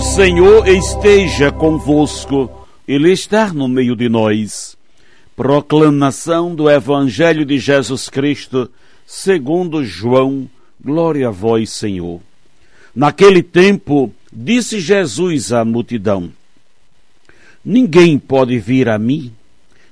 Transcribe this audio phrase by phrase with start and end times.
[0.00, 2.50] Senhor esteja convosco,
[2.86, 4.76] Ele está no meio de nós.
[5.36, 8.70] Proclamação do Evangelho de Jesus Cristo,
[9.06, 10.48] segundo João,
[10.82, 12.20] glória a vós, Senhor.
[12.94, 16.30] Naquele tempo, disse Jesus à multidão:
[17.64, 19.32] Ninguém pode vir a mim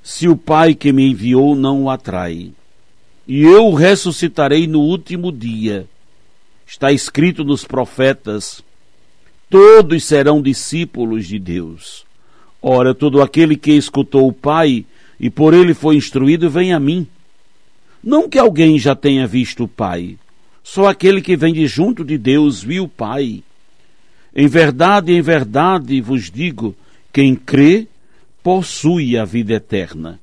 [0.02, 2.52] se o Pai que me enviou não o atrai.
[3.26, 5.86] E eu o ressuscitarei no último dia.
[6.66, 8.62] Está escrito nos profetas:
[9.50, 12.06] todos serão discípulos de Deus.
[12.62, 14.86] Ora, todo aquele que escutou o Pai
[15.18, 17.06] e por ele foi instruído, vem a mim.
[18.02, 20.16] Não que alguém já tenha visto o Pai,
[20.62, 23.42] só aquele que vem de junto de Deus viu o Pai.
[24.34, 26.74] Em verdade, em verdade vos digo:
[27.12, 27.88] quem crê
[28.42, 30.20] possui a vida eterna.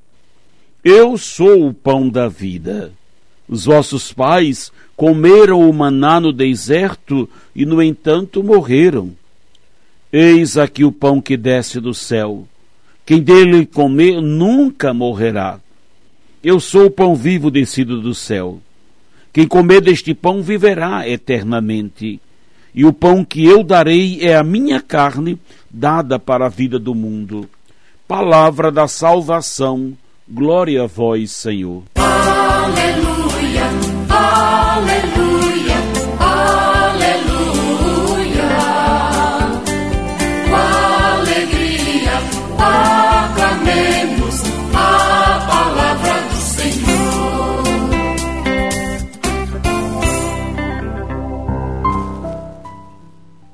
[0.84, 2.94] Eu sou o pão da vida.
[3.48, 9.12] Os vossos pais comeram o maná no deserto e, no entanto, morreram.
[10.12, 12.48] Eis aqui o pão que desce do céu.
[13.06, 15.60] Quem dele comer nunca morrerá.
[16.44, 18.60] Eu sou o pão vivo descido do céu.
[19.32, 22.20] Quem comer deste pão viverá eternamente.
[22.74, 26.94] E o pão que eu darei é a minha carne, dada para a vida do
[26.94, 27.50] mundo.
[28.08, 29.94] Palavra da salvação.
[30.28, 31.84] Glória a vós, Senhor.
[31.96, 33.37] Aleluia.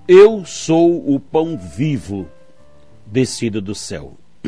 [0.07, 2.27] Eu sou o pão vivo
[3.05, 4.17] descido do céu.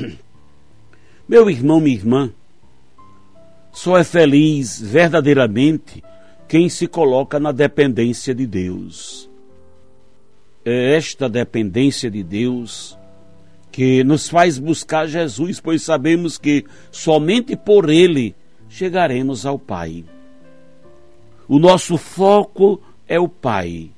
[1.28, 2.34] Meu irmão, minha irmã,
[3.72, 6.04] só é feliz verdadeiramente
[6.48, 9.30] quem se coloca na dependência de Deus.
[10.64, 12.98] É esta dependência de Deus
[13.72, 18.36] que nos faz buscar Jesus, pois sabemos que somente por Ele
[18.70, 20.04] chegaremos ao Pai.
[21.48, 23.90] O nosso foco é o Pai.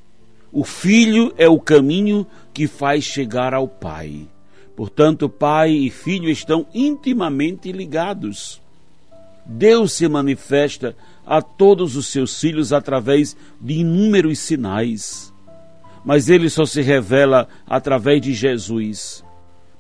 [0.52, 4.28] O Filho é o caminho que faz chegar ao Pai.
[4.76, 8.62] Portanto, Pai e Filho estão intimamente ligados.
[9.46, 15.34] Deus se manifesta a todos os seus filhos através de inúmeros sinais.
[16.06, 19.24] Mas ele só se revela através de Jesus.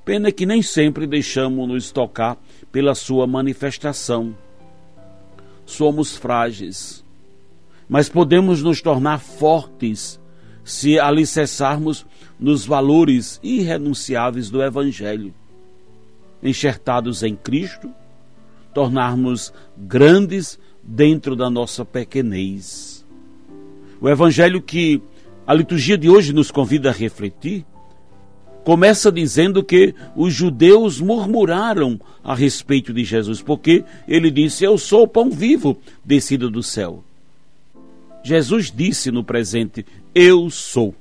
[0.03, 2.38] Pena que nem sempre deixamos nos tocar
[2.72, 4.35] pela sua manifestação.
[5.66, 7.03] Somos frágeis,
[7.89, 10.19] mas podemos nos tornar fortes
[10.67, 12.05] se alicerçarmos
[12.38, 15.33] nos valores irrenunciáveis do Evangelho.
[16.44, 17.89] Enxertados em Cristo,
[18.73, 23.06] tornarmos grandes dentro da nossa pequenez.
[24.00, 25.01] O evangelho que
[25.47, 27.66] a liturgia de hoje nos convida a refletir
[28.63, 35.03] começa dizendo que os judeus murmuraram a respeito de Jesus, porque ele disse: Eu sou
[35.03, 37.03] o pão vivo descido do céu.
[38.23, 39.85] Jesus disse no presente:
[40.19, 40.95] Eu sou.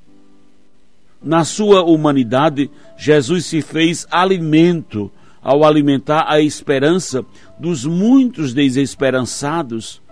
[1.22, 5.10] Na sua humanidade, Jesus se fez alimento
[5.40, 7.24] ao alimentar a esperança
[7.58, 10.02] dos muitos desesperançados,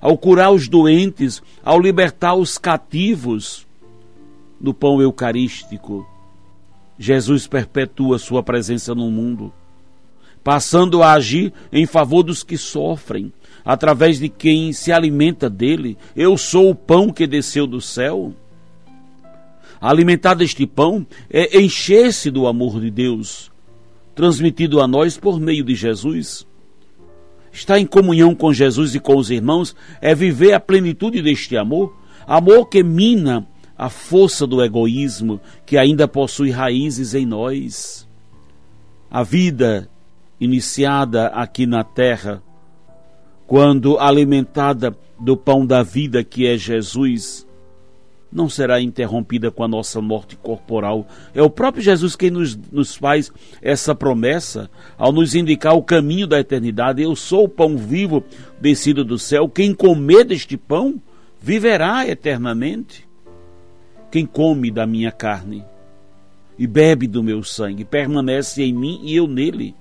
[0.00, 3.64] ao curar os doentes, ao libertar os cativos.
[4.60, 6.04] No pão eucarístico,
[6.98, 9.52] Jesus perpetua sua presença no mundo,
[10.42, 13.32] passando a agir em favor dos que sofrem,
[13.64, 15.96] através de quem se alimenta dele.
[16.14, 18.32] Eu sou o pão que desceu do céu.
[19.80, 23.50] Alimentar deste pão é encher-se do amor de Deus,
[24.14, 26.46] transmitido a nós por meio de Jesus.
[27.52, 31.94] Estar em comunhão com Jesus e com os irmãos é viver a plenitude deste amor,
[32.26, 38.08] amor que mina a força do egoísmo que ainda possui raízes em nós.
[39.10, 39.90] A vida
[40.40, 42.42] iniciada aqui na terra,
[43.52, 47.46] quando alimentada do pão da vida que é Jesus,
[48.32, 51.06] não será interrompida com a nossa morte corporal.
[51.34, 56.26] É o próprio Jesus quem nos, nos faz essa promessa ao nos indicar o caminho
[56.26, 57.02] da eternidade.
[57.02, 58.24] Eu sou o pão vivo
[58.58, 59.46] descido do céu.
[59.50, 60.98] Quem comer deste pão
[61.38, 63.06] viverá eternamente.
[64.10, 65.62] Quem come da minha carne
[66.58, 69.74] e bebe do meu sangue permanece em mim e eu nele.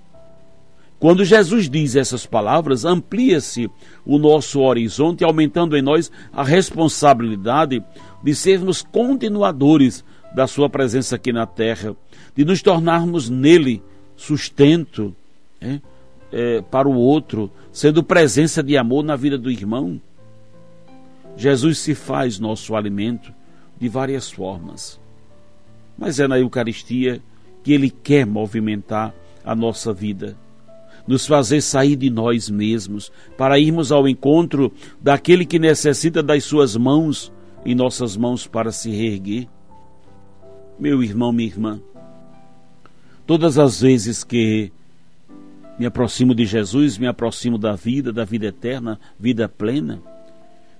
[1.01, 3.68] Quando Jesus diz essas palavras, amplia-se
[4.06, 7.83] o nosso horizonte, aumentando em nós a responsabilidade
[8.24, 10.06] de sermos continuadores
[10.36, 11.95] da Sua presença aqui na terra,
[12.36, 13.81] de nos tornarmos nele
[14.15, 15.15] sustento
[15.59, 15.80] é,
[16.31, 20.00] é, para o outro, sendo presença de amor na vida do irmão.
[21.36, 23.33] Jesus se faz nosso alimento
[23.80, 25.01] de várias formas,
[25.98, 27.19] mas é na Eucaristia
[27.63, 30.38] que Ele quer movimentar a nossa vida
[31.07, 34.71] nos fazer sair de nós mesmos, para irmos ao encontro
[35.01, 37.31] daquele que necessita das suas mãos
[37.65, 39.48] em nossas mãos para se reerguer.
[40.80, 41.80] Meu irmão, minha irmã,
[43.25, 44.71] todas as vezes que
[45.77, 50.01] me aproximo de Jesus, me aproximo da vida, da vida eterna, vida plena,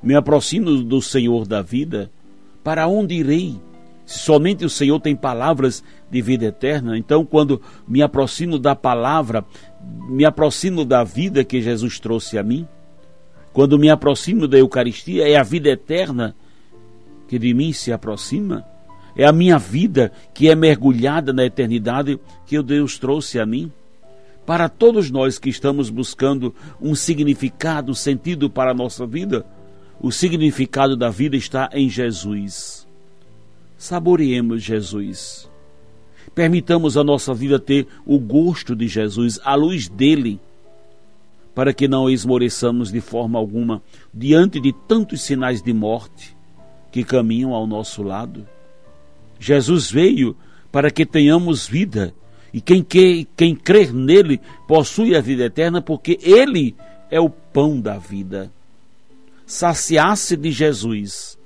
[0.02, 2.12] me aproximo do Senhor da vida,
[2.64, 3.60] para onde irei?
[4.12, 9.46] Somente o Senhor tem palavras de vida eterna, então quando me aproximo da palavra,
[10.10, 12.68] me aproximo da vida que Jesus trouxe a mim,
[13.54, 16.36] quando me aproximo da Eucaristia, é a vida eterna
[17.28, 18.66] que de mim se aproxima,
[19.16, 23.72] é a minha vida que é mergulhada na eternidade que o Deus trouxe a mim.
[24.46, 29.46] Para todos nós que estamos buscando um significado, um sentido para a nossa vida,
[30.02, 32.88] o significado da vida está em Jesus.
[33.82, 35.50] Saboreemos Jesus.
[36.36, 40.40] Permitamos a nossa vida ter o gosto de Jesus, a luz dele,
[41.56, 43.82] para que não esmoreçamos de forma alguma
[44.14, 46.38] diante de tantos sinais de morte
[46.92, 48.48] que caminham ao nosso lado.
[49.40, 50.38] Jesus veio
[50.72, 52.14] para que tenhamos vida,
[52.54, 56.76] e quem, quer, quem crer nele possui a vida eterna, porque ele
[57.10, 58.52] é o pão da vida.
[59.44, 61.41] Saciar-se de Jesus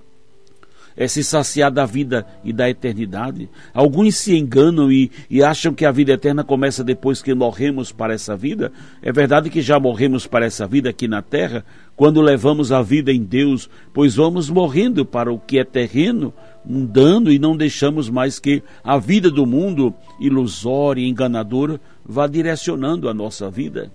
[0.98, 3.50] é se saciar da vida e da eternidade.
[3.74, 8.14] Alguns se enganam e, e acham que a vida eterna começa depois que morremos para
[8.14, 8.72] essa vida.
[9.02, 11.66] É verdade que já morremos para essa vida aqui na terra,
[11.96, 16.34] quando levamos a vida em Deus, pois vamos morrendo para o que é terreno,
[16.66, 23.10] mundano, e não deixamos mais que a vida do mundo, ilusória e enganadora, vá direcionando
[23.10, 23.92] a nossa vida.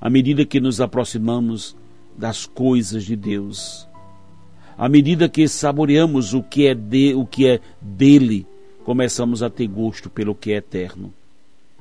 [0.00, 1.76] À medida que nos aproximamos
[2.16, 3.87] das coisas de Deus,
[4.78, 8.46] à medida que saboreamos o que é de, o que é dele,
[8.84, 11.12] começamos a ter gosto pelo que é eterno.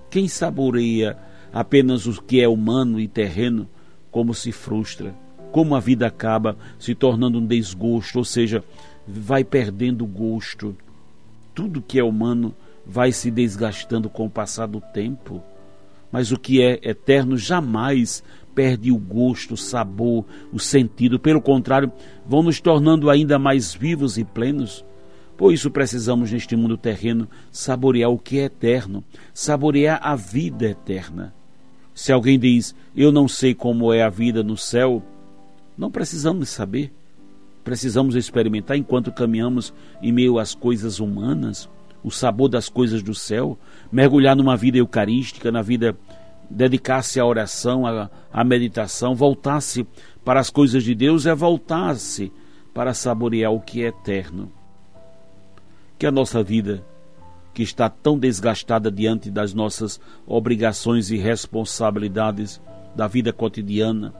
[0.09, 1.15] Quem saboreia
[1.53, 3.69] apenas o que é humano e terreno,
[4.09, 5.13] como se frustra,
[5.51, 8.63] como a vida acaba se tornando um desgosto, ou seja,
[9.07, 10.75] vai perdendo gosto.
[11.53, 12.53] Tudo que é humano
[12.83, 15.43] vai se desgastando com o passar do tempo,
[16.11, 18.23] mas o que é eterno jamais
[18.57, 21.19] perde o gosto, o sabor, o sentido.
[21.19, 21.91] Pelo contrário,
[22.25, 24.83] vão nos tornando ainda mais vivos e plenos.
[25.37, 31.35] Por isso precisamos, neste mundo terreno, saborear o que é eterno, saborear a vida eterna.
[31.93, 35.03] Se alguém diz, eu não sei como é a vida no céu,
[35.77, 36.91] não precisamos saber.
[37.63, 39.71] Precisamos experimentar enquanto caminhamos
[40.01, 41.69] em meio às coisas humanas,
[42.03, 43.55] o sabor das coisas do céu,
[43.91, 45.95] mergulhar numa vida eucarística, na vida
[46.49, 49.85] dedicar-se à oração, à, à meditação, voltar-se
[50.23, 52.31] para as coisas de Deus é voltar-se
[52.73, 54.51] para saborear o que é eterno.
[55.97, 56.85] Que a nossa vida,
[57.53, 62.61] que está tão desgastada diante das nossas obrigações e responsabilidades
[62.95, 64.13] da vida cotidiana,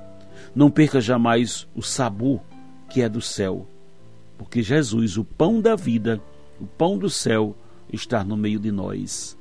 [0.56, 2.42] não perca jamais o sabor
[2.90, 3.68] que é do céu,
[4.38, 6.22] porque Jesus, o pão da vida,
[6.60, 7.56] o pão do céu,
[7.92, 9.38] está no meio de nós.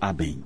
[0.00, 0.42] Amém.